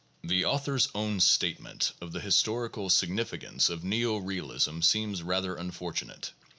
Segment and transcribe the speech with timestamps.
[0.23, 1.93] The authors' own statement (pp.
[1.99, 6.31] 2 10) of the historical signifi cance of neo realism seems rather unfortunate.